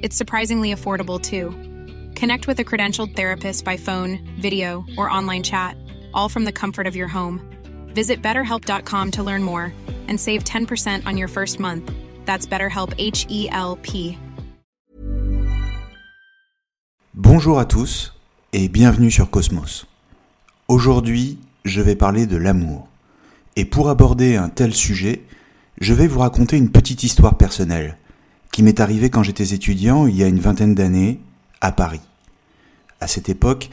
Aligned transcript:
It's 0.00 0.16
surprisingly 0.16 0.72
affordable 0.72 1.20
too. 1.20 1.50
Connect 2.14 2.46
with 2.46 2.60
a 2.60 2.64
credentialed 2.64 3.16
therapist 3.16 3.64
by 3.64 3.76
phone, 3.76 4.18
video, 4.40 4.84
or 4.96 5.10
online 5.10 5.42
chat, 5.42 5.76
all 6.14 6.28
from 6.28 6.44
the 6.44 6.52
comfort 6.52 6.86
of 6.86 6.94
your 6.94 7.08
home. 7.08 7.40
Visit 7.94 8.22
betterhelp.com 8.22 9.10
to 9.12 9.22
learn 9.22 9.42
more 9.42 9.72
and 10.06 10.18
save 10.18 10.44
10% 10.44 11.04
on 11.06 11.16
your 11.16 11.28
first 11.28 11.58
month. 11.58 11.90
That's 12.26 12.46
BetterHelp 12.46 12.94
H 12.98 13.26
E 13.28 13.48
L 13.50 13.76
P. 13.82 14.16
Bonjour 17.14 17.58
à 17.58 17.64
tous 17.64 18.14
et 18.52 18.68
bienvenue 18.68 19.10
sur 19.10 19.28
Cosmos. 19.30 19.86
Aujourd'hui, 20.68 21.38
je 21.64 21.80
vais 21.80 21.96
parler 21.96 22.26
de 22.26 22.36
l'amour. 22.36 22.86
Et 23.56 23.64
pour 23.64 23.88
aborder 23.88 24.36
un 24.36 24.48
tel 24.48 24.72
sujet, 24.72 25.22
je 25.80 25.92
vais 25.92 26.06
vous 26.06 26.20
raconter 26.20 26.56
une 26.56 26.70
petite 26.70 27.02
histoire 27.02 27.36
personnelle 27.36 27.98
qui 28.58 28.64
m'est 28.64 28.80
arrivée 28.80 29.08
quand 29.08 29.22
j'étais 29.22 29.54
étudiant 29.54 30.08
il 30.08 30.16
y 30.16 30.24
a 30.24 30.26
une 30.26 30.40
vingtaine 30.40 30.74
d'années 30.74 31.20
à 31.60 31.70
Paris. 31.70 32.00
À 33.00 33.06
cette 33.06 33.28
époque, 33.28 33.70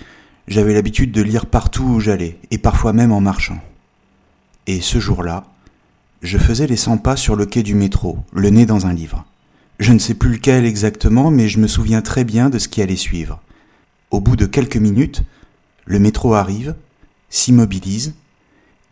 j'avais 0.48 0.76
l'habitude 0.76 1.12
de 1.12 1.24
lire 1.24 1.48
partout 1.48 1.86
où 1.86 2.00
j'allais, 2.00 2.38
et 2.52 2.60
parfois 2.60 2.94
même 2.94 3.12
en 3.12 3.20
marchant. 3.20 3.58
Et 4.68 4.82
ce 4.82 5.00
jour-là, 5.00 5.46
je 6.22 6.38
faisais 6.38 6.68
les 6.68 6.76
100 6.76 7.00
pas 7.00 7.16
sur 7.16 7.36
le 7.36 7.48
quai 7.48 7.64
du 7.64 7.74
métro, 7.74 8.20
le 8.32 8.52
nez 8.52 8.68
dans 8.68 8.86
un 8.86 8.94
livre. 8.94 9.26
Je 9.80 9.92
ne 9.92 9.98
sais 9.98 10.14
plus 10.14 10.34
lequel 10.34 10.66
exactement, 10.66 11.32
mais 11.32 11.50
je 11.50 11.58
me 11.58 11.66
souviens 11.66 12.04
très 12.04 12.24
bien 12.24 12.52
de 12.52 12.60
ce 12.60 12.68
qui 12.68 12.84
allait 12.84 12.96
suivre. 12.96 13.42
Au 14.12 14.22
bout 14.22 14.36
de 14.36 14.46
quelques 14.46 14.78
minutes, 14.78 15.24
le 15.86 15.98
métro 15.98 16.36
arrive, 16.36 16.76
s'immobilise, 17.32 18.14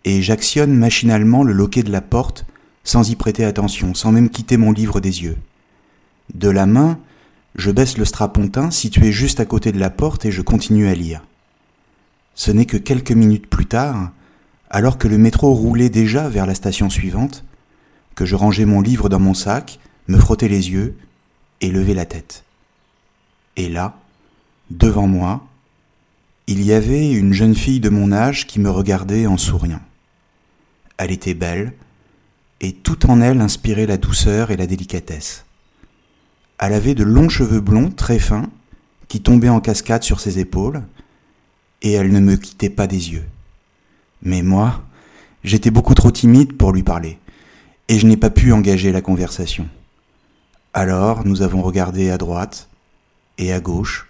et 0.05 0.23
j'actionne 0.23 0.73
machinalement 0.73 1.43
le 1.43 1.53
loquet 1.53 1.83
de 1.83 1.91
la 1.91 2.01
porte 2.01 2.47
sans 2.83 3.11
y 3.11 3.15
prêter 3.15 3.45
attention, 3.45 3.93
sans 3.93 4.11
même 4.11 4.31
quitter 4.31 4.57
mon 4.57 4.71
livre 4.71 4.99
des 4.99 5.21
yeux. 5.21 5.37
De 6.33 6.49
la 6.49 6.65
main, 6.65 6.99
je 7.55 7.71
baisse 7.71 7.97
le 7.97 8.05
strapontin 8.05 8.71
situé 8.71 9.11
juste 9.11 9.39
à 9.39 9.45
côté 9.45 9.71
de 9.71 9.79
la 9.79 9.89
porte 9.89 10.25
et 10.25 10.31
je 10.31 10.41
continue 10.41 10.87
à 10.87 10.95
lire. 10.95 11.23
Ce 12.35 12.51
n'est 12.51 12.65
que 12.65 12.77
quelques 12.77 13.11
minutes 13.11 13.47
plus 13.47 13.65
tard, 13.65 14.11
alors 14.69 14.97
que 14.97 15.07
le 15.07 15.17
métro 15.17 15.53
roulait 15.53 15.89
déjà 15.89 16.29
vers 16.29 16.45
la 16.45 16.55
station 16.55 16.89
suivante, 16.89 17.43
que 18.15 18.25
je 18.25 18.35
rangeais 18.35 18.65
mon 18.65 18.81
livre 18.81 19.09
dans 19.09 19.19
mon 19.19 19.33
sac, 19.33 19.79
me 20.07 20.17
frottais 20.17 20.47
les 20.47 20.71
yeux 20.71 20.97
et 21.61 21.69
levais 21.69 21.93
la 21.93 22.05
tête. 22.05 22.43
Et 23.55 23.69
là, 23.69 23.95
devant 24.71 25.07
moi, 25.07 25.45
il 26.47 26.63
y 26.63 26.73
avait 26.73 27.11
une 27.11 27.33
jeune 27.33 27.55
fille 27.55 27.79
de 27.79 27.89
mon 27.89 28.11
âge 28.11 28.47
qui 28.47 28.59
me 28.59 28.69
regardait 28.69 29.27
en 29.27 29.37
souriant. 29.37 29.81
Elle 30.97 31.11
était 31.11 31.33
belle, 31.33 31.73
et 32.59 32.73
tout 32.73 33.09
en 33.09 33.21
elle 33.21 33.41
inspirait 33.41 33.85
la 33.85 33.97
douceur 33.97 34.51
et 34.51 34.57
la 34.57 34.67
délicatesse. 34.67 35.45
Elle 36.59 36.73
avait 36.73 36.95
de 36.95 37.03
longs 37.03 37.29
cheveux 37.29 37.61
blonds 37.61 37.89
très 37.89 38.19
fins 38.19 38.49
qui 39.07 39.21
tombaient 39.21 39.49
en 39.49 39.59
cascade 39.59 40.03
sur 40.03 40.19
ses 40.19 40.39
épaules, 40.39 40.81
et 41.81 41.91
elle 41.91 42.11
ne 42.11 42.19
me 42.19 42.35
quittait 42.35 42.69
pas 42.69 42.87
des 42.87 43.11
yeux. 43.11 43.25
Mais 44.21 44.41
moi, 44.41 44.83
j'étais 45.43 45.71
beaucoup 45.71 45.93
trop 45.93 46.11
timide 46.11 46.57
pour 46.57 46.71
lui 46.71 46.83
parler, 46.83 47.19
et 47.89 47.99
je 47.99 48.07
n'ai 48.07 48.17
pas 48.17 48.29
pu 48.29 48.53
engager 48.53 48.91
la 48.91 49.01
conversation. 49.01 49.67
Alors 50.73 51.25
nous 51.25 51.43
avons 51.43 51.61
regardé 51.61 52.09
à 52.09 52.17
droite 52.17 52.69
et 53.37 53.53
à 53.53 53.59
gauche. 53.59 54.07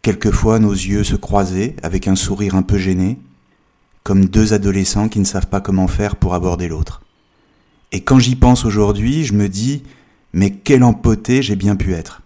Quelquefois 0.00 0.58
nos 0.58 0.72
yeux 0.72 1.04
se 1.04 1.16
croisaient 1.16 1.76
avec 1.82 2.08
un 2.08 2.16
sourire 2.16 2.54
un 2.54 2.62
peu 2.62 2.78
gêné, 2.78 3.18
comme 4.02 4.26
deux 4.26 4.54
adolescents 4.54 5.08
qui 5.08 5.18
ne 5.18 5.24
savent 5.24 5.48
pas 5.48 5.60
comment 5.60 5.88
faire 5.88 6.16
pour 6.16 6.34
aborder 6.34 6.68
l'autre. 6.68 7.02
Et 7.92 8.02
quand 8.02 8.18
j'y 8.18 8.36
pense 8.36 8.64
aujourd'hui, 8.64 9.24
je 9.24 9.34
me 9.34 9.48
dis 9.48 9.82
mais 10.32 10.50
quel 10.50 10.84
empoté 10.84 11.42
j'ai 11.42 11.56
bien 11.56 11.76
pu 11.76 11.94
être. 11.94 12.22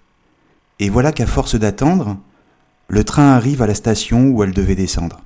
Et 0.78 0.88
voilà 0.88 1.12
qu'à 1.12 1.26
force 1.26 1.54
d'attendre, 1.54 2.16
le 2.88 3.04
train 3.04 3.30
arrive 3.32 3.62
à 3.62 3.66
la 3.66 3.74
station 3.74 4.28
où 4.30 4.42
elle 4.42 4.52
devait 4.52 4.74
descendre. 4.74 5.20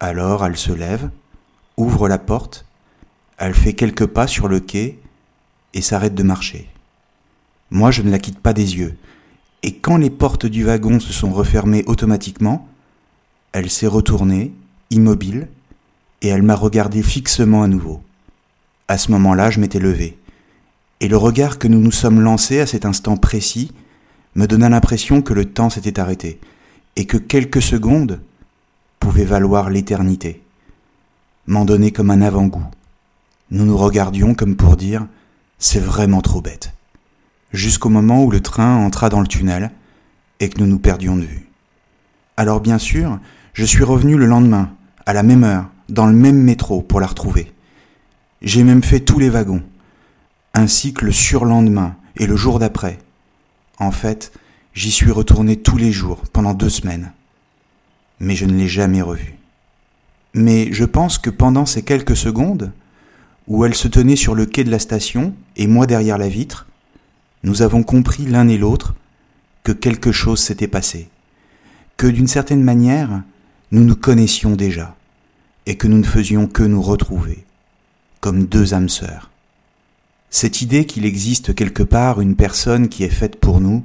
Alors 0.00 0.44
elle 0.44 0.56
se 0.56 0.72
lève, 0.72 1.10
ouvre 1.76 2.08
la 2.08 2.18
porte, 2.18 2.66
elle 3.38 3.54
fait 3.54 3.72
quelques 3.72 4.06
pas 4.06 4.26
sur 4.26 4.48
le 4.48 4.60
quai 4.60 4.98
et 5.74 5.82
s'arrête 5.82 6.14
de 6.14 6.22
marcher. 6.22 6.68
Moi 7.70 7.90
je 7.90 8.02
ne 8.02 8.10
la 8.10 8.18
quitte 8.18 8.40
pas 8.40 8.52
des 8.52 8.76
yeux, 8.76 8.96
et 9.62 9.76
quand 9.76 9.96
les 9.96 10.10
portes 10.10 10.46
du 10.46 10.64
wagon 10.64 11.00
se 11.00 11.12
sont 11.12 11.30
refermées 11.30 11.84
automatiquement, 11.86 12.68
elle 13.52 13.70
s'est 13.70 13.86
retournée, 13.86 14.52
immobile, 14.90 15.48
et 16.22 16.28
elle 16.28 16.42
m'a 16.42 16.54
regardé 16.54 17.02
fixement 17.02 17.62
à 17.62 17.68
nouveau. 17.68 18.02
À 18.88 18.98
ce 18.98 19.10
moment-là, 19.12 19.50
je 19.50 19.60
m'étais 19.60 19.78
levé 19.78 20.18
et 21.00 21.08
le 21.08 21.16
regard 21.16 21.58
que 21.58 21.68
nous 21.68 21.80
nous 21.80 21.92
sommes 21.92 22.20
lancés 22.20 22.60
à 22.60 22.66
cet 22.66 22.84
instant 22.84 23.16
précis 23.16 23.72
me 24.34 24.46
donna 24.46 24.68
l'impression 24.68 25.22
que 25.22 25.32
le 25.32 25.46
temps 25.46 25.70
s'était 25.70 26.00
arrêté, 26.00 26.40
et 26.96 27.06
que 27.06 27.16
quelques 27.16 27.62
secondes 27.62 28.20
pouvaient 29.00 29.24
valoir 29.24 29.70
l'éternité, 29.70 30.42
m'en 31.46 31.64
donner 31.64 31.92
comme 31.92 32.10
un 32.10 32.22
avant-goût. 32.22 32.66
Nous 33.50 33.64
nous 33.64 33.76
regardions 33.76 34.34
comme 34.34 34.56
pour 34.56 34.76
dire 34.76 35.06
c'est 35.58 35.80
vraiment 35.80 36.20
trop 36.20 36.40
bête, 36.40 36.72
jusqu'au 37.52 37.88
moment 37.88 38.24
où 38.24 38.30
le 38.30 38.40
train 38.40 38.76
entra 38.76 39.08
dans 39.08 39.20
le 39.20 39.26
tunnel 39.26 39.70
et 40.40 40.48
que 40.48 40.60
nous 40.60 40.66
nous 40.66 40.78
perdions 40.78 41.16
de 41.16 41.22
vue. 41.22 41.48
Alors 42.36 42.60
bien 42.60 42.78
sûr, 42.78 43.18
je 43.54 43.64
suis 43.64 43.82
revenu 43.82 44.16
le 44.16 44.26
lendemain, 44.26 44.70
à 45.06 45.12
la 45.12 45.22
même 45.22 45.42
heure, 45.42 45.66
dans 45.88 46.06
le 46.06 46.12
même 46.12 46.40
métro 46.40 46.82
pour 46.82 47.00
la 47.00 47.06
retrouver. 47.06 47.52
J'ai 48.42 48.62
même 48.62 48.82
fait 48.82 49.00
tous 49.00 49.18
les 49.18 49.30
wagons, 49.30 49.62
ainsi 50.58 50.92
que 50.92 51.04
le 51.04 51.12
surlendemain 51.12 51.94
et 52.16 52.26
le 52.26 52.36
jour 52.36 52.58
d'après. 52.58 52.98
En 53.78 53.92
fait, 53.92 54.32
j'y 54.74 54.90
suis 54.90 55.12
retourné 55.12 55.56
tous 55.56 55.76
les 55.76 55.92
jours 55.92 56.22
pendant 56.32 56.52
deux 56.52 56.68
semaines. 56.68 57.12
Mais 58.18 58.34
je 58.34 58.44
ne 58.44 58.54
l'ai 58.54 58.66
jamais 58.66 59.00
revue. 59.00 59.36
Mais 60.34 60.72
je 60.72 60.84
pense 60.84 61.18
que 61.18 61.30
pendant 61.30 61.64
ces 61.64 61.82
quelques 61.82 62.16
secondes, 62.16 62.72
où 63.46 63.64
elle 63.64 63.74
se 63.74 63.88
tenait 63.88 64.16
sur 64.16 64.34
le 64.34 64.46
quai 64.46 64.64
de 64.64 64.70
la 64.70 64.80
station 64.80 65.32
et 65.56 65.68
moi 65.68 65.86
derrière 65.86 66.18
la 66.18 66.28
vitre, 66.28 66.66
nous 67.44 67.62
avons 67.62 67.84
compris 67.84 68.26
l'un 68.26 68.48
et 68.48 68.58
l'autre 68.58 68.94
que 69.62 69.72
quelque 69.72 70.10
chose 70.10 70.40
s'était 70.40 70.66
passé, 70.66 71.08
que 71.96 72.08
d'une 72.08 72.26
certaine 72.26 72.62
manière, 72.62 73.22
nous 73.70 73.84
nous 73.84 73.96
connaissions 73.96 74.56
déjà, 74.56 74.96
et 75.66 75.76
que 75.76 75.86
nous 75.86 75.98
ne 75.98 76.04
faisions 76.04 76.48
que 76.48 76.64
nous 76.64 76.82
retrouver, 76.82 77.44
comme 78.20 78.46
deux 78.46 78.74
âmes 78.74 78.88
sœurs. 78.88 79.30
Cette 80.30 80.60
idée 80.60 80.84
qu'il 80.84 81.06
existe 81.06 81.54
quelque 81.54 81.82
part 81.82 82.20
une 82.20 82.36
personne 82.36 82.88
qui 82.88 83.04
est 83.04 83.08
faite 83.08 83.40
pour 83.40 83.60
nous, 83.60 83.84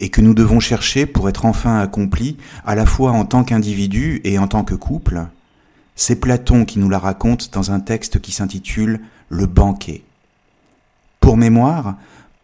et 0.00 0.08
que 0.08 0.20
nous 0.20 0.34
devons 0.34 0.58
chercher 0.58 1.06
pour 1.06 1.28
être 1.28 1.46
enfin 1.46 1.78
accomplis, 1.78 2.36
à 2.66 2.74
la 2.74 2.86
fois 2.86 3.12
en 3.12 3.24
tant 3.24 3.44
qu'individu 3.44 4.20
et 4.24 4.36
en 4.36 4.48
tant 4.48 4.64
que 4.64 4.74
couple, 4.74 5.26
c'est 5.94 6.16
Platon 6.16 6.64
qui 6.64 6.80
nous 6.80 6.90
la 6.90 6.98
raconte 6.98 7.52
dans 7.52 7.70
un 7.70 7.78
texte 7.78 8.20
qui 8.20 8.32
s'intitule 8.32 9.00
Le 9.28 9.46
banquet. 9.46 10.02
Pour 11.20 11.36
mémoire, 11.36 11.94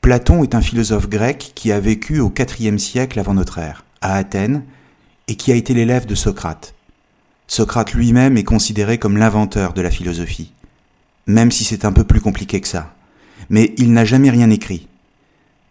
Platon 0.00 0.44
est 0.44 0.54
un 0.54 0.60
philosophe 0.60 1.08
grec 1.08 1.50
qui 1.56 1.72
a 1.72 1.80
vécu 1.80 2.20
au 2.20 2.32
IVe 2.60 2.78
siècle 2.78 3.18
avant 3.18 3.34
notre 3.34 3.58
ère, 3.58 3.84
à 4.00 4.14
Athènes, 4.14 4.62
et 5.26 5.34
qui 5.34 5.50
a 5.50 5.56
été 5.56 5.74
l'élève 5.74 6.06
de 6.06 6.14
Socrate. 6.14 6.74
Socrate 7.48 7.92
lui-même 7.92 8.36
est 8.36 8.44
considéré 8.44 8.98
comme 8.98 9.16
l'inventeur 9.16 9.72
de 9.72 9.82
la 9.82 9.90
philosophie, 9.90 10.52
même 11.26 11.50
si 11.50 11.64
c'est 11.64 11.84
un 11.84 11.92
peu 11.92 12.04
plus 12.04 12.20
compliqué 12.20 12.60
que 12.60 12.68
ça 12.68 12.94
mais 13.50 13.74
il 13.78 13.92
n'a 13.92 14.04
jamais 14.04 14.30
rien 14.30 14.50
écrit. 14.50 14.88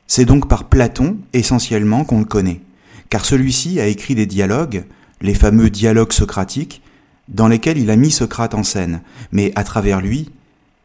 C'est 0.07 0.25
donc 0.25 0.47
par 0.47 0.65
Platon, 0.65 1.17
essentiellement, 1.33 2.05
qu'on 2.05 2.19
le 2.19 2.25
connaît, 2.25 2.61
car 3.09 3.25
celui-ci 3.25 3.79
a 3.79 3.87
écrit 3.87 4.15
des 4.15 4.25
dialogues, 4.25 4.85
les 5.21 5.33
fameux 5.33 5.69
dialogues 5.69 6.13
socratiques, 6.13 6.81
dans 7.27 7.47
lesquels 7.47 7.77
il 7.77 7.89
a 7.91 7.95
mis 7.95 8.11
Socrate 8.11 8.53
en 8.53 8.63
scène, 8.63 9.01
mais 9.31 9.51
à 9.55 9.63
travers 9.63 9.99
lui, 9.99 10.29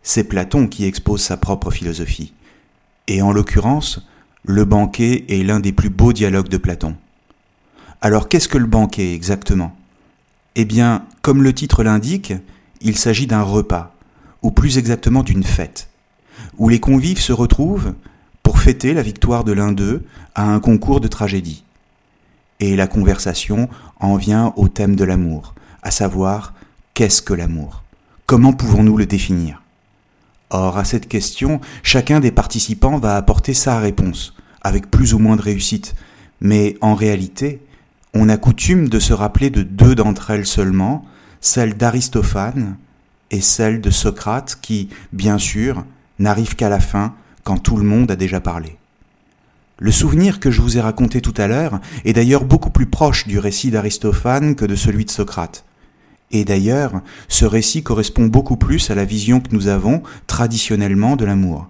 c'est 0.02 0.24
Platon 0.24 0.66
qui 0.66 0.84
expose 0.84 1.22
sa 1.22 1.36
propre 1.36 1.70
philosophie. 1.70 2.32
Et 3.06 3.22
en 3.22 3.32
l'occurrence, 3.32 4.06
le 4.44 4.64
banquet 4.64 5.24
est 5.28 5.44
l'un 5.44 5.60
des 5.60 5.72
plus 5.72 5.90
beaux 5.90 6.12
dialogues 6.12 6.48
de 6.48 6.56
Platon. 6.56 6.96
Alors 8.00 8.28
qu'est-ce 8.28 8.48
que 8.48 8.58
le 8.58 8.66
banquet 8.66 9.14
exactement? 9.14 9.76
Eh 10.56 10.64
bien, 10.64 11.06
comme 11.22 11.42
le 11.42 11.52
titre 11.52 11.84
l'indique, 11.84 12.32
il 12.80 12.96
s'agit 12.96 13.28
d'un 13.28 13.42
repas, 13.42 13.94
ou 14.42 14.50
plus 14.50 14.78
exactement 14.78 15.22
d'une 15.22 15.44
fête, 15.44 15.88
où 16.58 16.68
les 16.68 16.80
convives 16.80 17.20
se 17.20 17.32
retrouvent 17.32 17.94
pour 18.42 18.58
fêter 18.58 18.94
la 18.94 19.02
victoire 19.02 19.44
de 19.44 19.52
l'un 19.52 19.72
d'eux 19.72 20.04
à 20.34 20.44
un 20.44 20.60
concours 20.60 21.00
de 21.00 21.08
tragédie. 21.08 21.64
Et 22.60 22.76
la 22.76 22.86
conversation 22.86 23.68
en 23.98 24.16
vient 24.16 24.52
au 24.56 24.68
thème 24.68 24.96
de 24.96 25.04
l'amour, 25.04 25.54
à 25.82 25.90
savoir 25.90 26.54
qu'est-ce 26.94 27.22
que 27.22 27.34
l'amour? 27.34 27.82
Comment 28.26 28.52
pouvons-nous 28.52 28.96
le 28.96 29.06
définir? 29.06 29.62
Or, 30.50 30.78
à 30.78 30.84
cette 30.84 31.08
question, 31.08 31.60
chacun 31.82 32.20
des 32.20 32.30
participants 32.30 32.98
va 32.98 33.16
apporter 33.16 33.54
sa 33.54 33.78
réponse, 33.78 34.34
avec 34.60 34.90
plus 34.90 35.14
ou 35.14 35.18
moins 35.18 35.36
de 35.36 35.42
réussite, 35.42 35.94
mais 36.40 36.76
en 36.80 36.94
réalité, 36.94 37.62
on 38.14 38.28
a 38.28 38.36
coutume 38.36 38.88
de 38.88 38.98
se 38.98 39.12
rappeler 39.12 39.50
de 39.50 39.62
deux 39.62 39.94
d'entre 39.94 40.30
elles 40.30 40.46
seulement, 40.46 41.04
celle 41.40 41.76
d'Aristophane 41.76 42.76
et 43.30 43.40
celle 43.40 43.80
de 43.80 43.90
Socrate 43.90 44.58
qui, 44.60 44.90
bien 45.12 45.38
sûr, 45.38 45.84
n'arrive 46.22 46.56
qu'à 46.56 46.68
la 46.68 46.80
fin 46.80 47.14
quand 47.44 47.58
tout 47.58 47.76
le 47.76 47.84
monde 47.84 48.10
a 48.10 48.16
déjà 48.16 48.40
parlé. 48.40 48.76
Le 49.78 49.90
souvenir 49.90 50.38
que 50.38 50.50
je 50.50 50.60
vous 50.60 50.78
ai 50.78 50.80
raconté 50.80 51.20
tout 51.20 51.34
à 51.36 51.48
l'heure 51.48 51.80
est 52.04 52.12
d'ailleurs 52.12 52.44
beaucoup 52.44 52.70
plus 52.70 52.86
proche 52.86 53.26
du 53.26 53.38
récit 53.38 53.70
d'Aristophane 53.70 54.54
que 54.54 54.64
de 54.64 54.76
celui 54.76 55.04
de 55.04 55.10
Socrate. 55.10 55.64
Et 56.30 56.44
d'ailleurs, 56.44 57.02
ce 57.28 57.44
récit 57.44 57.82
correspond 57.82 58.26
beaucoup 58.26 58.56
plus 58.56 58.90
à 58.90 58.94
la 58.94 59.04
vision 59.04 59.40
que 59.40 59.52
nous 59.52 59.66
avons 59.66 60.02
traditionnellement 60.26 61.16
de 61.16 61.24
l'amour. 61.24 61.68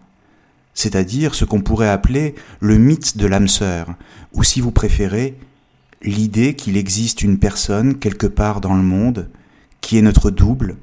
C'est-à-dire 0.75 1.34
ce 1.34 1.44
qu'on 1.44 1.62
pourrait 1.62 1.88
appeler 1.88 2.34
le 2.60 2.78
mythe 2.78 3.16
de 3.16 3.26
l'âme 3.26 3.49
sœur, 3.49 3.94
ou 4.34 4.44
si 4.44 4.60
vous 4.60 4.70
préférez, 4.70 5.37
l'idée 6.02 6.54
qu'il 6.54 6.76
existe 6.76 7.22
une 7.22 7.38
personne 7.38 7.99
quelque 7.99 8.26
part 8.26 8.60
dans 8.60 8.75
le 8.75 8.82
monde 8.82 9.31
qui 9.81 9.99
est 9.99 10.02
notre 10.02 10.31
double 10.31 10.76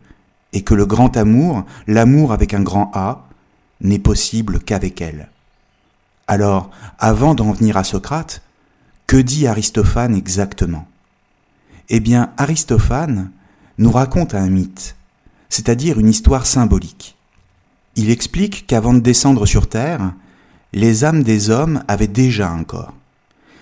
et 0.51 0.63
que 0.63 0.74
le 0.74 0.86
grand 0.86 1.16
amour, 1.16 1.63
l'amour 1.88 2.33
avec 2.33 2.54
un 2.54 2.62
grand 2.62 2.92
A, 2.94 3.29
n'est 3.81 4.00
possible 4.00 4.60
qu'avec 4.60 5.02
elle. 5.02 5.30
Alors, 6.28 6.70
avant 7.00 7.34
d'en 7.34 7.52
venir 7.52 7.78
à 7.78 7.84
Socrate, 7.84 8.42
que 9.08 9.18
dit 9.18 9.48
Aristophane 9.48 10.16
exactement? 10.16 10.88
Eh 11.90 12.00
bien, 12.00 12.31
Aristophane 12.38 13.31
nous 13.80 13.92
raconte 13.92 14.36
un 14.36 14.48
mythe, 14.50 14.96
c'est-à-dire 15.50 16.00
une 16.00 16.10
histoire 16.10 16.46
symbolique. 16.46 17.18
Il 17.96 18.12
explique 18.12 18.68
qu'avant 18.68 18.94
de 18.94 19.00
descendre 19.00 19.46
sur 19.46 19.68
Terre, 19.68 20.14
les 20.74 21.04
âmes 21.04 21.24
des 21.24 21.50
hommes 21.50 21.84
avaient 21.88 22.08
déjà 22.08 22.50
un 22.50 22.64
corps. 22.64 22.94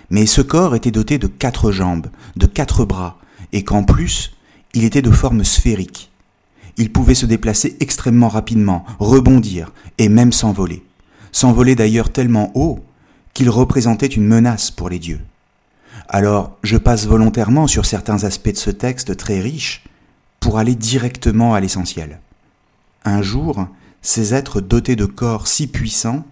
Mais 0.10 0.26
ce 0.26 0.42
corps 0.42 0.76
était 0.76 0.92
doté 0.92 1.18
de 1.18 1.28
quatre 1.28 1.72
jambes, 1.72 2.08
de 2.36 2.46
quatre 2.46 2.84
bras, 2.86 3.18
et 3.54 3.64
qu'en 3.64 3.84
plus, 3.84 4.36
il 4.74 4.84
était 4.84 5.02
de 5.02 5.12
forme 5.12 5.44
sphérique. 5.44 6.12
Il 6.78 6.92
pouvait 6.92 7.16
se 7.16 7.26
déplacer 7.26 7.76
extrêmement 7.80 8.30
rapidement, 8.30 8.86
rebondir, 9.00 9.74
et 9.98 10.10
même 10.10 10.32
s'envoler. 10.32 10.84
S'envoler 11.32 11.76
d'ailleurs 11.76 12.12
tellement 12.12 12.52
haut 12.56 12.80
qu'il 13.34 13.50
représentait 13.50 14.08
une 14.08 14.26
menace 14.26 14.72
pour 14.72 14.90
les 14.90 15.00
dieux. 15.00 15.20
Alors, 16.10 16.58
je 16.64 16.78
passe 16.78 17.06
volontairement 17.06 17.68
sur 17.68 17.86
certains 17.86 18.24
aspects 18.24 18.52
de 18.52 18.58
ce 18.58 18.70
texte 18.70 19.18
très 19.18 19.42
riche 19.42 19.84
pour 20.40 20.58
aller 20.58 20.76
directement 20.76 21.54
à 21.54 21.60
l'essentiel. 21.60 22.20
Un 23.04 23.22
jour, 23.22 23.68
ces 24.02 24.34
êtres 24.34 24.62
dotés 24.62 24.96
de 24.96 25.06
corps 25.06 25.48
si 25.48 25.68
puissants 25.68 26.26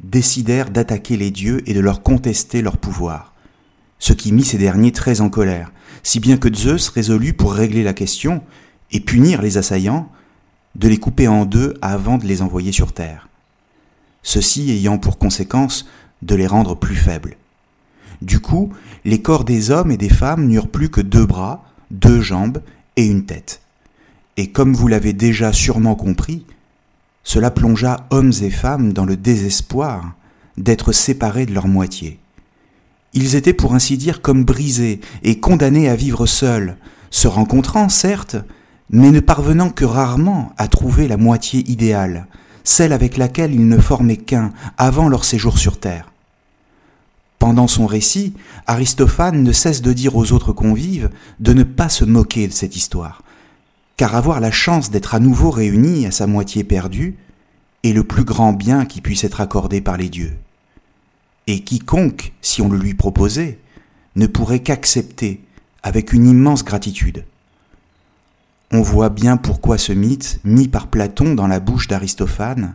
décidèrent 0.00 0.70
d'attaquer 0.70 1.16
les 1.16 1.30
dieux 1.30 1.62
et 1.68 1.74
de 1.74 1.80
leur 1.80 2.02
contester 2.02 2.60
leur 2.60 2.76
pouvoir, 2.76 3.32
ce 3.98 4.12
qui 4.12 4.32
mit 4.32 4.44
ces 4.44 4.58
derniers 4.58 4.92
très 4.92 5.20
en 5.20 5.30
colère, 5.30 5.72
si 6.02 6.20
bien 6.20 6.36
que 6.36 6.52
Zeus 6.52 6.88
résolut 6.88 7.34
pour 7.34 7.54
régler 7.54 7.84
la 7.84 7.94
question 7.94 8.42
et 8.92 9.00
punir 9.00 9.42
les 9.42 9.58
assaillants, 9.58 10.10
de 10.74 10.88
les 10.88 10.98
couper 10.98 11.28
en 11.28 11.44
deux 11.44 11.74
avant 11.82 12.18
de 12.18 12.26
les 12.26 12.42
envoyer 12.42 12.72
sur 12.72 12.92
terre, 12.92 13.28
ceci 14.22 14.70
ayant 14.70 14.98
pour 14.98 15.18
conséquence 15.18 15.86
de 16.22 16.34
les 16.34 16.46
rendre 16.46 16.74
plus 16.76 16.96
faibles. 16.96 17.36
Du 18.22 18.40
coup, 18.40 18.72
les 19.04 19.20
corps 19.20 19.44
des 19.44 19.70
hommes 19.70 19.90
et 19.90 19.96
des 19.96 20.08
femmes 20.08 20.46
n'eurent 20.46 20.68
plus 20.68 20.90
que 20.90 21.00
deux 21.00 21.26
bras, 21.26 21.64
deux 21.90 22.20
jambes 22.20 22.62
et 22.96 23.04
une 23.04 23.26
tête. 23.26 23.60
Et 24.36 24.50
comme 24.50 24.74
vous 24.74 24.88
l'avez 24.88 25.12
déjà 25.12 25.52
sûrement 25.52 25.96
compris, 25.96 26.44
cela 27.24 27.50
plongea 27.50 28.06
hommes 28.10 28.32
et 28.42 28.50
femmes 28.50 28.92
dans 28.92 29.04
le 29.04 29.16
désespoir 29.16 30.14
d'être 30.56 30.92
séparés 30.92 31.46
de 31.46 31.54
leur 31.54 31.68
moitié. 31.68 32.18
Ils 33.14 33.34
étaient 33.36 33.52
pour 33.52 33.74
ainsi 33.74 33.98
dire 33.98 34.22
comme 34.22 34.44
brisés 34.44 35.00
et 35.22 35.38
condamnés 35.38 35.88
à 35.88 35.96
vivre 35.96 36.26
seuls, 36.26 36.76
se 37.10 37.28
rencontrant 37.28 37.88
certes, 37.88 38.36
mais 38.90 39.10
ne 39.10 39.20
parvenant 39.20 39.70
que 39.70 39.84
rarement 39.84 40.52
à 40.58 40.68
trouver 40.68 41.08
la 41.08 41.16
moitié 41.16 41.68
idéale, 41.70 42.26
celle 42.64 42.92
avec 42.92 43.16
laquelle 43.16 43.54
ils 43.54 43.68
ne 43.68 43.78
formaient 43.78 44.16
qu'un 44.16 44.52
avant 44.78 45.08
leur 45.08 45.24
séjour 45.24 45.58
sur 45.58 45.78
Terre. 45.78 46.12
Pendant 47.38 47.66
son 47.66 47.86
récit, 47.86 48.34
Aristophane 48.66 49.42
ne 49.42 49.52
cesse 49.52 49.82
de 49.82 49.92
dire 49.92 50.14
aux 50.14 50.32
autres 50.32 50.52
convives 50.52 51.10
de 51.40 51.52
ne 51.52 51.64
pas 51.64 51.88
se 51.88 52.04
moquer 52.04 52.46
de 52.46 52.52
cette 52.52 52.76
histoire, 52.76 53.22
car 53.96 54.14
avoir 54.14 54.38
la 54.38 54.52
chance 54.52 54.90
d'être 54.90 55.14
à 55.14 55.18
nouveau 55.18 55.50
réunis 55.50 56.06
à 56.06 56.12
sa 56.12 56.28
moitié 56.28 56.62
perdue 56.62 57.16
est 57.82 57.92
le 57.92 58.04
plus 58.04 58.24
grand 58.24 58.52
bien 58.52 58.84
qui 58.84 59.00
puisse 59.00 59.24
être 59.24 59.40
accordé 59.40 59.80
par 59.80 59.96
les 59.96 60.08
dieux. 60.08 60.36
Et 61.48 61.60
quiconque, 61.64 62.32
si 62.42 62.62
on 62.62 62.68
le 62.68 62.78
lui 62.78 62.94
proposait, 62.94 63.58
ne 64.14 64.28
pourrait 64.28 64.60
qu'accepter 64.60 65.42
avec 65.82 66.12
une 66.12 66.28
immense 66.28 66.64
gratitude. 66.64 67.24
On 68.72 68.82
voit 68.82 69.10
bien 69.10 69.36
pourquoi 69.36 69.78
ce 69.78 69.92
mythe, 69.92 70.40
mis 70.44 70.68
par 70.68 70.88
Platon 70.88 71.34
dans 71.34 71.46
la 71.46 71.60
bouche 71.60 71.88
d'Aristophane, 71.88 72.74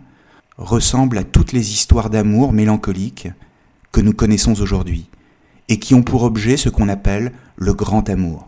ressemble 0.57 1.17
à 1.17 1.23
toutes 1.23 1.51
les 1.51 1.73
histoires 1.73 2.09
d'amour 2.09 2.53
mélancoliques 2.53 3.29
que 3.91 4.01
nous 4.01 4.13
connaissons 4.13 4.61
aujourd'hui, 4.61 5.09
et 5.69 5.79
qui 5.79 5.95
ont 5.95 6.03
pour 6.03 6.23
objet 6.23 6.55
ce 6.55 6.69
qu'on 6.69 6.89
appelle 6.89 7.31
le 7.57 7.73
grand 7.73 8.09
amour 8.09 8.47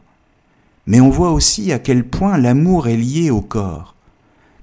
mais 0.89 0.99
on 0.99 1.11
voit 1.11 1.31
aussi 1.31 1.71
à 1.71 1.77
quel 1.77 2.03
point 2.03 2.39
l'amour 2.39 2.87
est 2.87 2.97
lié 2.97 3.29
au 3.29 3.41
corps, 3.41 3.93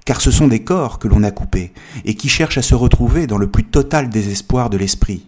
car 0.03 0.19
ce 0.19 0.29
sont 0.29 0.49
des 0.49 0.61
corps 0.61 0.99
que 0.99 1.07
l'on 1.07 1.23
a 1.23 1.31
coupés 1.31 1.71
et 2.03 2.15
qui 2.15 2.27
cherchent 2.27 2.57
à 2.57 2.61
se 2.61 2.75
retrouver 2.75 3.27
dans 3.27 3.37
le 3.37 3.47
plus 3.47 3.63
total 3.63 4.09
désespoir 4.09 4.69
de 4.69 4.75
l'esprit. 4.75 5.25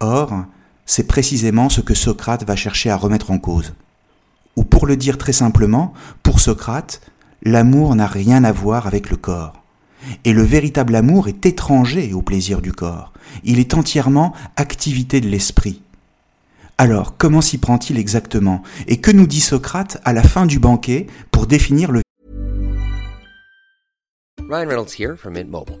Or, 0.00 0.32
c'est 0.86 1.06
précisément 1.06 1.68
ce 1.68 1.82
que 1.82 1.92
Socrate 1.92 2.44
va 2.44 2.56
chercher 2.56 2.88
à 2.88 2.96
remettre 2.96 3.30
en 3.30 3.38
cause. 3.38 3.74
Ou 4.56 4.64
pour 4.64 4.86
le 4.86 4.96
dire 4.96 5.18
très 5.18 5.32
simplement, 5.32 5.92
pour 6.22 6.40
Socrate, 6.40 7.00
l'amour 7.42 7.94
n'a 7.94 8.06
rien 8.06 8.44
à 8.44 8.52
voir 8.52 8.86
avec 8.86 9.10
le 9.10 9.16
corps. 9.16 9.62
Et 10.24 10.32
le 10.32 10.42
véritable 10.42 10.94
amour 10.94 11.28
est 11.28 11.46
étranger 11.46 12.12
au 12.12 12.22
plaisir 12.22 12.60
du 12.60 12.72
corps. 12.72 13.12
Il 13.44 13.58
est 13.58 13.74
entièrement 13.74 14.32
activité 14.56 15.20
de 15.20 15.28
l'esprit. 15.28 15.82
Alors, 16.78 17.16
comment 17.16 17.40
s'y 17.40 17.58
prend-il 17.58 17.98
exactement? 17.98 18.62
Et 18.86 18.98
que 18.98 19.10
nous 19.10 19.26
dit 19.26 19.40
Socrate 19.40 19.98
à 20.04 20.12
la 20.12 20.22
fin 20.22 20.46
du 20.46 20.58
banquet 20.58 21.06
pour 21.30 21.46
définir 21.46 21.90
le 21.92 22.02
Ryan 24.48 24.68
Reynolds 24.68 24.92
here 24.96 25.16
from 25.16 25.34
Mint 25.34 25.50
Mobile. 25.50 25.80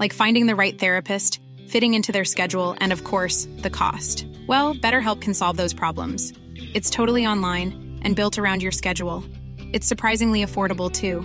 like 0.00 0.12
finding 0.12 0.46
the 0.46 0.56
right 0.56 0.76
therapist, 0.76 1.40
fitting 1.68 1.94
into 1.94 2.10
their 2.10 2.24
schedule, 2.24 2.74
and 2.80 2.92
of 2.92 3.04
course, 3.04 3.46
the 3.58 3.70
cost. 3.70 4.26
Well, 4.48 4.74
BetterHelp 4.74 5.20
can 5.20 5.34
solve 5.34 5.56
those 5.56 5.74
problems. 5.74 6.32
It's 6.74 6.90
totally 6.90 7.26
online 7.26 8.00
and 8.02 8.16
built 8.16 8.38
around 8.38 8.62
your 8.62 8.72
schedule. 8.72 9.22
It's 9.72 9.86
surprisingly 9.86 10.44
affordable 10.44 10.90
too. 10.90 11.20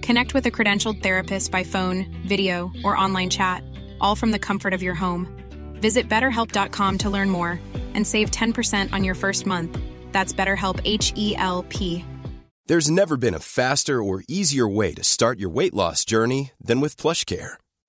Connect 0.00 0.34
with 0.34 0.46
a 0.46 0.50
credentialed 0.50 1.02
therapist 1.02 1.52
by 1.52 1.62
phone, 1.62 2.06
video, 2.26 2.72
or 2.82 2.96
online 2.96 3.30
chat, 3.30 3.62
all 4.00 4.16
from 4.16 4.32
the 4.32 4.38
comfort 4.38 4.72
of 4.72 4.82
your 4.82 4.94
home. 4.94 5.28
Visit 5.80 6.08
betterhelp.com 6.08 6.98
to 6.98 7.10
learn 7.10 7.30
more 7.30 7.60
and 7.94 8.06
save 8.06 8.30
10% 8.30 8.92
on 8.92 9.04
your 9.04 9.14
first 9.14 9.46
month. 9.46 9.78
That's 10.12 10.32
BetterHelp 10.32 10.80
H 10.84 11.12
E 11.16 11.36
L 11.36 11.64
P. 11.68 12.04
There's 12.66 12.90
never 12.90 13.16
been 13.16 13.34
a 13.34 13.38
faster 13.38 14.02
or 14.02 14.24
easier 14.26 14.66
way 14.66 14.94
to 14.94 15.04
start 15.04 15.38
your 15.38 15.50
weight 15.50 15.74
loss 15.74 16.04
journey 16.04 16.50
than 16.60 16.80
with 16.80 16.96
PlushCare. 16.96 17.56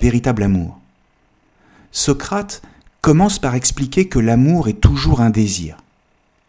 Véritable 0.00 0.42
amour. 0.42 0.78
Socrate 1.92 2.62
commence 3.02 3.38
par 3.38 3.54
expliquer 3.54 4.08
que 4.08 4.18
l'amour 4.18 4.68
est 4.68 4.80
toujours 4.80 5.20
un 5.20 5.30
désir. 5.30 5.76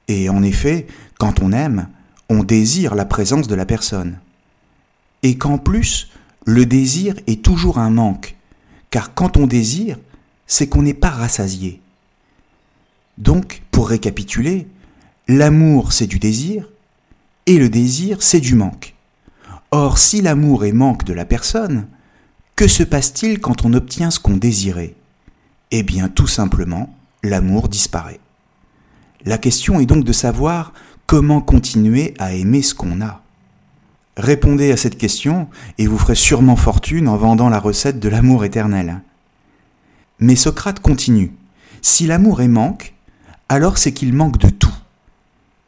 Et 0.08 0.30
en 0.30 0.42
effet, 0.42 0.88
quand 1.20 1.42
on 1.42 1.52
aime, 1.52 1.88
on 2.30 2.44
désire 2.44 2.96
la 2.96 3.06
présence 3.06 3.48
de 3.48 3.56
la 3.56 3.66
personne. 3.66 4.20
Et 5.24 5.38
qu'en 5.38 5.58
plus, 5.58 6.10
le 6.46 6.66
désir 6.66 7.16
est 7.28 7.44
toujours 7.44 7.78
un 7.78 7.90
manque, 7.90 8.36
car 8.90 9.14
quand 9.14 9.38
on 9.38 9.48
désire, 9.48 9.98
c'est 10.48 10.68
qu'on 10.68 10.82
n'est 10.82 10.94
pas 10.94 11.10
rassasié. 11.10 11.82
Donc, 13.18 13.64
pour 13.72 13.90
récapituler, 13.90 14.68
l'amour 15.28 15.92
c'est 15.92 16.08
du 16.08 16.20
désir, 16.20 16.70
et 17.46 17.58
le 17.58 17.70
désir 17.70 18.22
c'est 18.22 18.40
du 18.40 18.56
manque. 18.56 18.96
Or, 19.72 19.98
si 19.98 20.22
l'amour 20.22 20.66
est 20.66 20.72
manque 20.72 21.04
de 21.04 21.14
la 21.14 21.26
personne, 21.26 21.88
que 22.56 22.68
se 22.68 22.84
passe-t-il 22.84 23.40
quand 23.40 23.66
on 23.66 23.74
obtient 23.74 24.12
ce 24.12 24.20
qu'on 24.20 24.38
désirait? 24.38 24.96
Eh 25.72 25.84
bien, 25.84 26.10
tout 26.10 26.28
simplement, 26.28 26.94
l'amour 27.24 27.70
disparaît. 27.70 28.20
La 29.26 29.38
question 29.38 29.80
est 29.80 29.86
donc 29.86 30.04
de 30.04 30.14
savoir 30.14 30.74
comment 31.06 31.42
continuer 31.42 32.14
à 32.20 32.34
aimer 32.34 32.62
ce 32.62 32.76
qu'on 32.76 33.02
a. 33.02 33.22
Répondez 34.18 34.72
à 34.72 34.78
cette 34.78 34.98
question 34.98 35.48
et 35.78 35.88
vous 35.88 35.98
ferez 35.98 36.16
sûrement 36.16 36.56
fortune 36.56 37.08
en 37.08 37.18
vendant 37.18 37.50
la 37.50 37.60
recette 37.60 38.00
de 38.00 38.10
l'amour 38.10 38.44
éternel. 38.46 39.02
Mais 40.20 40.36
Socrate 40.36 40.80
continue. 40.80 41.34
Si 41.82 42.06
l'amour 42.06 42.42
est 42.42 42.48
manque, 42.48 42.94
alors 43.50 43.78
c'est 43.78 43.94
qu'il 43.94 44.14
manque 44.14 44.38
de 44.38 44.50
tout. 44.50 44.74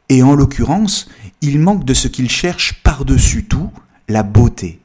Et 0.08 0.22
en 0.22 0.34
l'occurrence, 0.34 1.08
il 1.40 1.58
manque 1.58 1.84
de 1.84 1.94
ce 1.94 2.08
qu'il 2.08 2.30
cherche 2.30 2.82
par-dessus 2.82 3.44
tout, 3.44 3.70
la 4.08 4.22
beauté. 4.22 4.80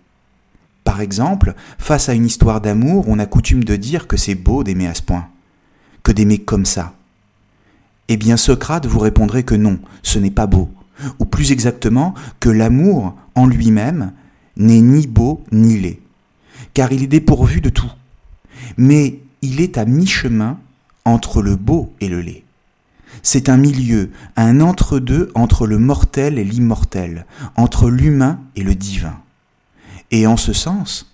Par 0.84 1.02
exemple, 1.02 1.54
face 1.78 2.10
à 2.10 2.14
une 2.14 2.26
histoire 2.26 2.62
d'amour, 2.62 3.06
on 3.08 3.20
a 3.20 3.26
coutume 3.26 3.64
de 3.64 3.76
dire 3.76 4.08
que 4.08 4.18
c'est 4.18 4.36
beau 4.36 4.64
d'aimer 4.64 4.88
à 4.88 4.94
ce 4.94 5.02
point, 5.02 5.28
que 6.04 6.12
d'aimer 6.12 6.40
comme 6.40 6.66
ça. 6.66 6.94
Eh 8.08 8.18
bien 8.18 8.38
Socrate 8.38 8.88
vous 8.88 9.00
répondrait 9.00 9.44
que 9.44 9.56
non, 9.56 9.80
ce 10.02 10.18
n'est 10.18 10.32
pas 10.32 10.48
beau, 10.48 10.70
ou 11.20 11.26
plus 11.26 11.52
exactement 11.52 12.16
que 12.40 12.50
l'amour 12.50 13.16
en 13.36 13.46
lui-même 13.46 14.14
n'est 14.58 14.82
ni 14.82 15.06
beau 15.06 15.44
ni 15.52 15.80
laid, 15.80 16.00
car 16.74 16.92
il 16.92 17.04
est 17.04 17.08
dépourvu 17.08 17.62
de 17.62 17.70
tout. 17.70 17.92
Mais 18.78 19.20
il 19.42 19.62
est 19.62 19.78
à 19.78 19.86
mi-chemin 19.86 20.58
entre 21.06 21.42
le 21.42 21.56
beau 21.56 21.94
et 22.02 22.10
le 22.10 22.22
laid. 22.22 22.44
C'est 23.24 23.50
un 23.50 23.58
milieu, 23.58 24.12
un 24.36 24.62
entre-deux 24.62 25.32
entre 25.36 25.68
le 25.68 25.78
mortel 25.78 26.38
et 26.38 26.44
l'immortel, 26.44 27.26
entre 27.56 27.90
l'humain 27.90 28.40
et 28.56 28.64
le 28.64 28.76
divin. 28.76 29.20
Et 30.12 30.26
en 30.28 30.38
ce 30.38 30.54
sens, 30.54 31.14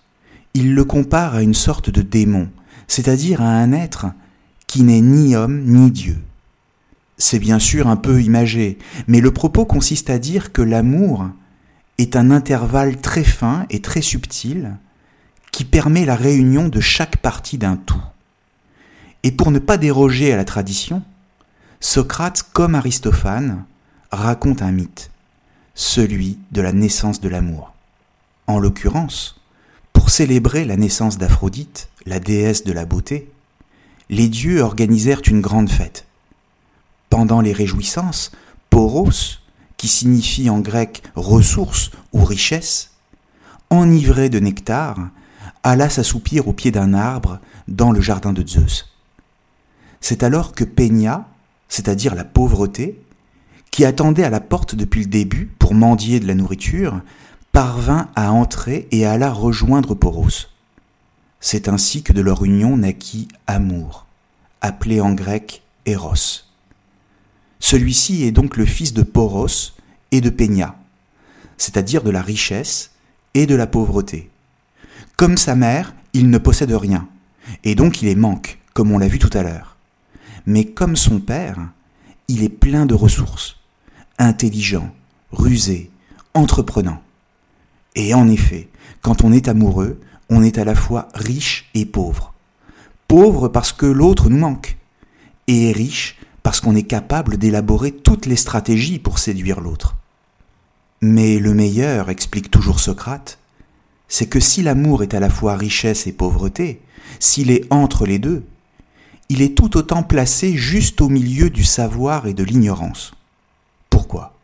il 0.53 0.73
le 0.73 0.85
compare 0.85 1.35
à 1.35 1.41
une 1.41 1.53
sorte 1.53 1.89
de 1.89 2.01
démon, 2.01 2.49
c'est-à-dire 2.87 3.41
à 3.41 3.49
un 3.49 3.73
être 3.73 4.07
qui 4.67 4.83
n'est 4.83 5.01
ni 5.01 5.35
homme 5.35 5.63
ni 5.65 5.91
Dieu. 5.91 6.17
C'est 7.17 7.39
bien 7.39 7.59
sûr 7.59 7.87
un 7.87 7.95
peu 7.95 8.21
imagé, 8.21 8.77
mais 9.07 9.21
le 9.21 9.31
propos 9.31 9.65
consiste 9.65 10.09
à 10.09 10.19
dire 10.19 10.51
que 10.51 10.61
l'amour 10.61 11.29
est 11.97 12.15
un 12.15 12.31
intervalle 12.31 12.99
très 12.99 13.23
fin 13.23 13.65
et 13.69 13.81
très 13.81 14.01
subtil 14.01 14.77
qui 15.51 15.63
permet 15.63 16.05
la 16.05 16.15
réunion 16.15 16.67
de 16.67 16.81
chaque 16.81 17.17
partie 17.17 17.57
d'un 17.57 17.77
tout. 17.77 18.03
Et 19.23 19.31
pour 19.31 19.51
ne 19.51 19.59
pas 19.59 19.77
déroger 19.77 20.33
à 20.33 20.37
la 20.37 20.45
tradition, 20.45 21.01
Socrate, 21.79 22.43
comme 22.51 22.75
Aristophane, 22.75 23.63
raconte 24.11 24.61
un 24.61 24.71
mythe, 24.71 25.11
celui 25.73 26.37
de 26.51 26.61
la 26.61 26.73
naissance 26.73 27.21
de 27.21 27.29
l'amour. 27.29 27.74
En 28.47 28.59
l'occurrence, 28.59 29.41
pour 29.93 30.09
célébrer 30.09 30.65
la 30.65 30.77
naissance 30.77 31.17
d'Aphrodite, 31.17 31.89
la 32.05 32.19
déesse 32.19 32.63
de 32.63 32.71
la 32.71 32.85
beauté, 32.85 33.31
les 34.09 34.27
dieux 34.27 34.61
organisèrent 34.61 35.21
une 35.25 35.41
grande 35.41 35.69
fête. 35.69 36.05
Pendant 37.09 37.41
les 37.41 37.53
réjouissances, 37.53 38.31
Poros, 38.69 39.39
qui 39.77 39.87
signifie 39.87 40.49
en 40.49 40.59
grec 40.59 41.01
ressource 41.15 41.91
ou 42.13 42.23
richesse, 42.23 42.91
enivré 43.69 44.29
de 44.29 44.39
nectar, 44.39 45.09
alla 45.63 45.89
s'assoupir 45.89 46.47
au 46.47 46.53
pied 46.53 46.71
d'un 46.71 46.93
arbre 46.93 47.39
dans 47.67 47.91
le 47.91 48.01
jardin 48.01 48.33
de 48.33 48.47
Zeus. 48.47 48.93
C'est 50.01 50.21
alors 50.21 50.53
que 50.53 50.63
Peña, 50.63 51.27
c'est-à-dire 51.67 52.13
la 52.13 52.23
pauvreté, 52.23 53.01
qui 53.71 53.85
attendait 53.85 54.23
à 54.23 54.29
la 54.29 54.39
porte 54.39 54.75
depuis 54.75 55.01
le 55.01 55.09
début 55.09 55.49
pour 55.57 55.73
mendier 55.73 56.19
de 56.19 56.27
la 56.27 56.35
nourriture, 56.35 57.01
parvint 57.55 58.09
à 58.17 58.33
entrer 58.33 58.85
et 58.91 59.05
alla 59.05 59.31
rejoindre 59.31 59.95
Poros. 59.95 60.49
C'est 61.39 61.69
ainsi 61.69 62.03
que 62.03 62.11
de 62.11 62.19
leur 62.19 62.43
union 62.43 62.75
naquit 62.75 63.29
amour, 63.47 64.07
appelé 64.59 64.99
en 64.99 65.13
grec 65.13 65.63
Eros. 65.85 66.43
Celui-ci 67.61 68.25
est 68.25 68.33
donc 68.33 68.57
le 68.57 68.65
fils 68.65 68.91
de 68.91 69.03
Poros 69.03 69.71
et 70.11 70.19
de 70.19 70.29
Peña, 70.29 70.75
c'est-à-dire 71.55 72.03
de 72.03 72.09
la 72.09 72.21
richesse 72.21 72.91
et 73.35 73.45
de 73.45 73.55
la 73.55 73.67
pauvreté. 73.67 74.29
Comme 75.15 75.37
sa 75.37 75.55
mère, 75.55 75.93
il 76.11 76.29
ne 76.29 76.37
possède 76.37 76.73
rien, 76.73 77.07
et 77.63 77.73
donc 77.73 78.01
il 78.01 78.09
est 78.09 78.15
manque, 78.15 78.59
comme 78.73 78.91
on 78.91 78.97
l'a 78.97 79.07
vu 79.07 79.17
tout 79.17 79.29
à 79.31 79.43
l'heure. 79.43 79.77
Mais 80.45 80.65
comme 80.65 80.97
son 80.97 81.21
père, 81.21 81.69
il 82.27 82.43
est 82.43 82.49
plein 82.49 82.85
de 82.85 82.95
ressources, 82.95 83.55
intelligent, 84.17 84.93
rusé, 85.31 85.89
entreprenant. 86.33 87.01
Et 87.95 88.13
en 88.13 88.27
effet, 88.27 88.69
quand 89.01 89.23
on 89.23 89.31
est 89.31 89.47
amoureux, 89.47 89.99
on 90.29 90.43
est 90.43 90.57
à 90.57 90.65
la 90.65 90.75
fois 90.75 91.07
riche 91.13 91.69
et 91.73 91.85
pauvre. 91.85 92.33
Pauvre 93.07 93.47
parce 93.47 93.71
que 93.71 93.85
l'autre 93.85 94.29
nous 94.29 94.37
manque, 94.37 94.77
et 95.47 95.71
riche 95.71 96.17
parce 96.43 96.59
qu'on 96.59 96.75
est 96.75 96.83
capable 96.83 97.37
d'élaborer 97.37 97.91
toutes 97.91 98.25
les 98.25 98.35
stratégies 98.35 98.99
pour 98.99 99.19
séduire 99.19 99.61
l'autre. 99.61 99.95
Mais 101.01 101.39
le 101.39 101.53
meilleur, 101.53 102.09
explique 102.09 102.51
toujours 102.51 102.79
Socrate, 102.79 103.39
c'est 104.07 104.27
que 104.27 104.39
si 104.39 104.61
l'amour 104.61 105.03
est 105.03 105.13
à 105.13 105.19
la 105.19 105.29
fois 105.29 105.55
richesse 105.55 106.07
et 106.07 106.11
pauvreté, 106.11 106.81
s'il 107.19 107.51
est 107.51 107.65
entre 107.71 108.05
les 108.05 108.19
deux, 108.19 108.43
il 109.29 109.41
est 109.41 109.57
tout 109.57 109.75
autant 109.77 110.03
placé 110.03 110.55
juste 110.55 111.01
au 111.01 111.09
milieu 111.09 111.49
du 111.49 111.63
savoir 111.63 112.27
et 112.27 112.33
de 112.33 112.43
l'ignorance. 112.43 113.13
Pourquoi? 113.89 114.34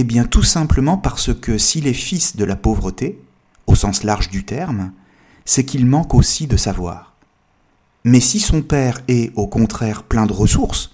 Eh 0.00 0.04
bien 0.04 0.26
tout 0.26 0.44
simplement 0.44 0.96
parce 0.96 1.34
que 1.34 1.58
s'il 1.58 1.88
est 1.88 1.92
fils 1.92 2.36
de 2.36 2.44
la 2.44 2.54
pauvreté, 2.54 3.20
au 3.66 3.74
sens 3.74 4.04
large 4.04 4.30
du 4.30 4.44
terme, 4.44 4.92
c'est 5.44 5.64
qu'il 5.64 5.86
manque 5.86 6.14
aussi 6.14 6.46
de 6.46 6.56
savoir. 6.56 7.16
Mais 8.04 8.20
si 8.20 8.38
son 8.38 8.62
père 8.62 9.00
est 9.08 9.32
au 9.34 9.48
contraire 9.48 10.04
plein 10.04 10.26
de 10.26 10.32
ressources, 10.32 10.92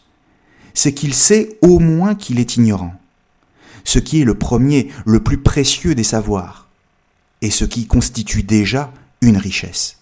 c'est 0.73 0.95
qu'il 0.95 1.13
sait 1.13 1.59
au 1.61 1.81
moins 1.81 2.15
qu'il 2.15 2.41
est 2.41 2.57
ignorant, 2.57 2.95
ce 3.85 3.99
qui 3.99 4.23
est 4.23 4.25
le 4.25 4.39
premier, 4.39 4.89
le 5.05 5.23
plus 5.23 5.37
précieux 5.37 5.95
des 5.95 6.03
savoirs, 6.03 6.71
et 7.43 7.51
ce 7.51 7.67
qui 7.67 7.87
constitue 7.87 8.43
déjà 8.43 8.91
une 9.21 9.37
richesse. 9.37 9.99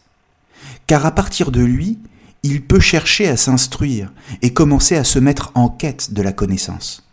Car 0.87 1.05
à 1.07 1.11
partir 1.11 1.51
de 1.51 1.61
lui, 1.61 1.99
il 2.45 2.63
peut 2.63 2.79
chercher 2.79 3.27
à 3.27 3.37
s'instruire 3.37 4.13
et 4.43 4.53
commencer 4.53 4.95
à 4.95 5.03
se 5.03 5.19
mettre 5.19 5.51
en 5.57 5.69
quête 5.69 6.13
de 6.13 6.23
la 6.23 6.33
connaissance. 6.33 7.05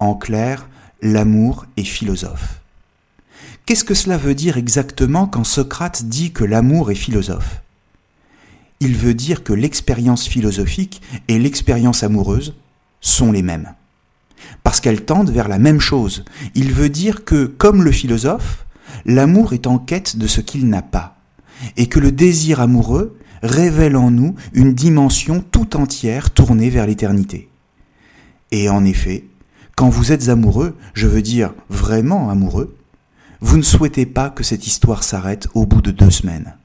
En 0.00 0.16
clair, 0.16 0.66
l'amour 1.02 1.66
est 1.76 1.84
philosophe. 1.84 2.60
Qu'est-ce 3.66 3.84
que 3.84 3.94
cela 3.94 4.16
veut 4.16 4.34
dire 4.34 4.56
exactement 4.56 5.26
quand 5.26 5.44
Socrate 5.44 6.04
dit 6.04 6.32
que 6.32 6.44
l'amour 6.44 6.90
est 6.90 6.94
philosophe? 6.94 7.62
Il 8.80 8.94
veut 8.94 9.14
dire 9.14 9.42
que 9.42 9.52
l'expérience 9.52 10.28
philosophique 10.28 11.02
et 11.28 11.38
l'expérience 11.38 12.02
amoureuse 12.02 12.54
sont 13.00 13.32
les 13.32 13.42
mêmes. 13.42 13.72
Parce 14.62 14.80
qu'elles 14.80 15.04
tendent 15.04 15.30
vers 15.30 15.48
la 15.48 15.58
même 15.58 15.80
chose. 15.80 16.24
Il 16.54 16.72
veut 16.72 16.90
dire 16.90 17.24
que, 17.24 17.46
comme 17.46 17.82
le 17.82 17.92
philosophe, 17.92 18.66
l'amour 19.04 19.52
est 19.52 19.66
en 19.66 19.78
quête 19.78 20.16
de 20.16 20.26
ce 20.26 20.40
qu'il 20.40 20.68
n'a 20.68 20.82
pas, 20.82 21.16
et 21.76 21.88
que 21.88 21.98
le 21.98 22.12
désir 22.12 22.60
amoureux 22.60 23.18
révèle 23.42 23.96
en 23.96 24.10
nous 24.10 24.34
une 24.52 24.74
dimension 24.74 25.44
tout 25.50 25.76
entière 25.76 26.30
tournée 26.30 26.70
vers 26.70 26.86
l'éternité. 26.86 27.48
Et 28.50 28.68
en 28.68 28.84
effet, 28.84 29.24
quand 29.76 29.90
vous 29.90 30.10
êtes 30.10 30.30
amoureux, 30.30 30.74
je 30.94 31.06
veux 31.06 31.22
dire 31.22 31.54
vraiment 31.68 32.30
amoureux, 32.30 32.74
vous 33.40 33.58
ne 33.58 33.62
souhaitez 33.62 34.06
pas 34.06 34.30
que 34.30 34.42
cette 34.42 34.66
histoire 34.66 35.04
s'arrête 35.04 35.48
au 35.54 35.66
bout 35.66 35.82
de 35.82 35.90
deux 35.90 36.10
semaines. 36.10 36.56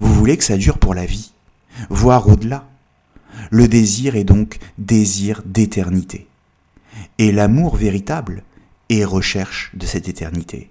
Vous 0.00 0.12
voulez 0.12 0.38
que 0.38 0.44
ça 0.44 0.56
dure 0.56 0.78
pour 0.78 0.94
la 0.94 1.04
vie, 1.04 1.32
voire 1.90 2.26
au-delà. 2.26 2.64
Le 3.50 3.68
désir 3.68 4.16
est 4.16 4.24
donc 4.24 4.58
désir 4.78 5.42
d'éternité. 5.44 6.26
Et 7.18 7.32
l'amour 7.32 7.76
véritable 7.76 8.42
est 8.88 9.04
recherche 9.04 9.70
de 9.74 9.84
cette 9.84 10.08
éternité. 10.08 10.70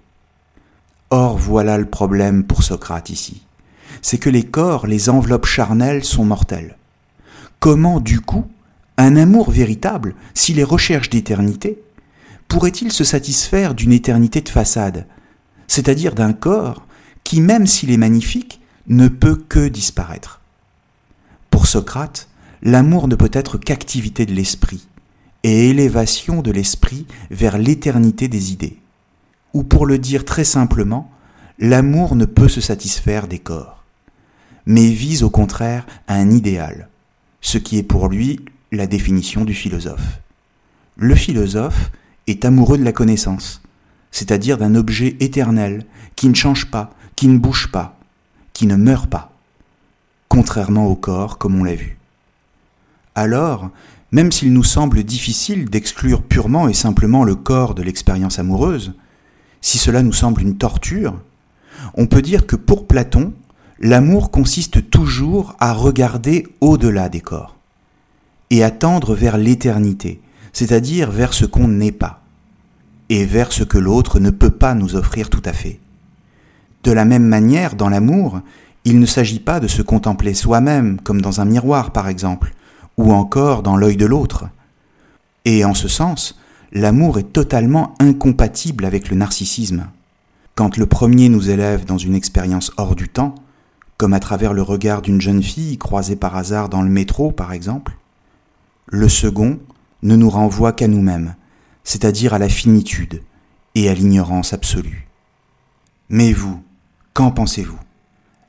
Or 1.10 1.38
voilà 1.38 1.78
le 1.78 1.86
problème 1.86 2.42
pour 2.42 2.64
Socrate 2.64 3.10
ici. 3.10 3.42
C'est 4.02 4.18
que 4.18 4.30
les 4.30 4.44
corps, 4.44 4.88
les 4.88 5.08
enveloppes 5.08 5.46
charnelles 5.46 6.04
sont 6.04 6.24
mortelles. 6.24 6.76
Comment, 7.60 8.00
du 8.00 8.20
coup, 8.20 8.46
un 8.98 9.16
amour 9.16 9.50
véritable, 9.50 10.14
s'il 10.34 10.58
est 10.58 10.64
recherche 10.64 11.08
d'éternité, 11.08 11.78
pourrait-il 12.48 12.92
se 12.92 13.04
satisfaire 13.04 13.74
d'une 13.74 13.92
éternité 13.92 14.40
de 14.42 14.48
façade, 14.48 15.06
c'est-à-dire 15.68 16.14
d'un 16.14 16.32
corps 16.32 16.86
qui, 17.24 17.40
même 17.40 17.66
s'il 17.66 17.90
est 17.90 17.96
magnifique, 17.96 18.60
ne 18.88 19.08
peut 19.08 19.36
que 19.36 19.68
disparaître? 19.68 20.40
Pour 21.48 21.66
Socrate, 21.66 22.28
l'amour 22.62 23.08
ne 23.08 23.14
peut 23.14 23.30
être 23.32 23.56
qu'activité 23.56 24.26
de 24.26 24.34
l'esprit 24.34 24.86
et 25.44 25.70
élévation 25.70 26.42
de 26.42 26.50
l'esprit 26.50 27.06
vers 27.30 27.56
l'éternité 27.56 28.28
des 28.28 28.52
idées 28.52 28.78
ou 29.54 29.62
pour 29.62 29.86
le 29.86 29.98
dire 29.98 30.24
très 30.24 30.44
simplement, 30.44 31.10
l'amour 31.58 32.16
ne 32.16 32.24
peut 32.24 32.48
se 32.48 32.60
satisfaire 32.60 33.28
des 33.28 33.38
corps, 33.38 33.84
mais 34.66 34.88
vise 34.88 35.22
au 35.22 35.30
contraire 35.30 35.86
un 36.06 36.30
idéal, 36.30 36.88
ce 37.40 37.58
qui 37.58 37.78
est 37.78 37.82
pour 37.82 38.08
lui 38.08 38.40
la 38.72 38.86
définition 38.86 39.44
du 39.44 39.54
philosophe. 39.54 40.20
Le 40.96 41.14
philosophe 41.14 41.90
est 42.26 42.44
amoureux 42.44 42.76
de 42.76 42.84
la 42.84 42.92
connaissance, 42.92 43.62
c'est-à-dire 44.10 44.58
d'un 44.58 44.74
objet 44.74 45.16
éternel 45.20 45.86
qui 46.16 46.28
ne 46.28 46.34
change 46.34 46.70
pas, 46.70 46.90
qui 47.16 47.28
ne 47.28 47.38
bouge 47.38 47.70
pas, 47.72 47.98
qui 48.52 48.66
ne 48.66 48.76
meurt 48.76 49.08
pas, 49.08 49.32
contrairement 50.28 50.86
au 50.86 50.96
corps 50.96 51.38
comme 51.38 51.58
on 51.58 51.64
l'a 51.64 51.74
vu. 51.74 51.98
Alors, 53.14 53.70
même 54.12 54.32
s'il 54.32 54.52
nous 54.52 54.64
semble 54.64 55.02
difficile 55.02 55.68
d'exclure 55.70 56.22
purement 56.22 56.68
et 56.68 56.74
simplement 56.74 57.24
le 57.24 57.34
corps 57.34 57.74
de 57.74 57.82
l'expérience 57.82 58.38
amoureuse, 58.38 58.94
si 59.60 59.78
cela 59.78 60.02
nous 60.02 60.12
semble 60.12 60.42
une 60.42 60.58
torture, 60.58 61.20
on 61.94 62.06
peut 62.06 62.22
dire 62.22 62.46
que 62.46 62.56
pour 62.56 62.86
Platon, 62.86 63.32
l'amour 63.80 64.30
consiste 64.30 64.90
toujours 64.90 65.56
à 65.60 65.72
regarder 65.72 66.46
au-delà 66.60 67.08
des 67.08 67.20
corps 67.20 67.57
et 68.50 68.64
à 68.64 68.70
tendre 68.70 69.14
vers 69.14 69.36
l'éternité, 69.38 70.20
c'est-à-dire 70.52 71.10
vers 71.10 71.34
ce 71.34 71.44
qu'on 71.44 71.68
n'est 71.68 71.92
pas, 71.92 72.22
et 73.08 73.24
vers 73.24 73.52
ce 73.52 73.64
que 73.64 73.78
l'autre 73.78 74.20
ne 74.20 74.30
peut 74.30 74.50
pas 74.50 74.74
nous 74.74 74.96
offrir 74.96 75.30
tout 75.30 75.42
à 75.44 75.52
fait. 75.52 75.80
De 76.84 76.92
la 76.92 77.04
même 77.04 77.26
manière, 77.26 77.74
dans 77.74 77.88
l'amour, 77.88 78.40
il 78.84 79.00
ne 79.00 79.06
s'agit 79.06 79.40
pas 79.40 79.60
de 79.60 79.66
se 79.66 79.82
contempler 79.82 80.34
soi-même, 80.34 81.00
comme 81.02 81.20
dans 81.20 81.40
un 81.40 81.44
miroir 81.44 81.90
par 81.90 82.08
exemple, 82.08 82.54
ou 82.96 83.12
encore 83.12 83.62
dans 83.62 83.76
l'œil 83.76 83.96
de 83.96 84.06
l'autre. 84.06 84.46
Et 85.44 85.64
en 85.64 85.74
ce 85.74 85.88
sens, 85.88 86.38
l'amour 86.72 87.18
est 87.18 87.32
totalement 87.32 87.94
incompatible 88.00 88.84
avec 88.84 89.10
le 89.10 89.16
narcissisme. 89.16 89.86
Quand 90.54 90.76
le 90.76 90.86
premier 90.86 91.28
nous 91.28 91.50
élève 91.50 91.84
dans 91.84 91.98
une 91.98 92.14
expérience 92.14 92.72
hors 92.76 92.94
du 92.94 93.08
temps, 93.08 93.34
comme 93.96 94.14
à 94.14 94.20
travers 94.20 94.52
le 94.52 94.62
regard 94.62 95.02
d'une 95.02 95.20
jeune 95.20 95.42
fille 95.42 95.76
croisée 95.78 96.16
par 96.16 96.36
hasard 96.36 96.68
dans 96.68 96.82
le 96.82 96.88
métro 96.88 97.30
par 97.30 97.52
exemple, 97.52 97.96
le 98.90 99.08
second 99.08 99.58
ne 100.02 100.16
nous 100.16 100.30
renvoie 100.30 100.72
qu'à 100.72 100.88
nous-mêmes, 100.88 101.34
c'est-à-dire 101.84 102.32
à 102.32 102.38
la 102.38 102.48
finitude 102.48 103.22
et 103.74 103.88
à 103.90 103.94
l'ignorance 103.94 104.54
absolue. 104.54 105.08
Mais 106.08 106.32
vous, 106.32 106.62
qu'en 107.12 107.30
pensez-vous? 107.30 107.78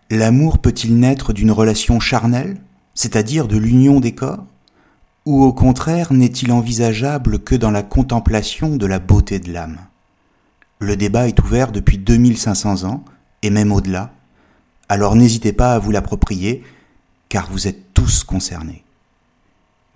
L'amour 0.10 0.60
peut-il 0.60 0.98
naître 0.98 1.34
d'une 1.34 1.52
relation 1.52 2.00
charnelle, 2.00 2.62
c'est-à-dire 2.96 3.48
de 3.48 3.58
l'union 3.58 4.00
des 4.00 4.16
corps? 4.16 4.46
Ou 5.26 5.44
au 5.44 5.52
contraire 5.52 6.14
n'est-il 6.14 6.52
envisageable 6.54 7.40
que 7.40 7.56
dans 7.56 7.72
la 7.72 7.84
contemplation 7.84 8.78
de 8.78 8.86
la 8.86 9.00
beauté 9.00 9.40
de 9.40 9.52
l'âme? 9.52 9.80
Le 10.80 10.96
débat 10.96 11.28
est 11.28 11.40
ouvert 11.42 11.74
depuis 11.74 11.98
2500 11.98 12.86
ans, 12.86 13.04
et 13.42 13.50
même 13.50 13.74
au-delà, 13.74 14.14
alors 14.88 15.16
n'hésitez 15.16 15.52
pas 15.52 15.74
à 15.74 15.80
vous 15.80 15.92
l'approprier, 15.92 16.64
car 17.28 17.52
vous 17.52 17.68
êtes 17.68 17.94
tous 17.94 18.24
concernés. 18.24 18.84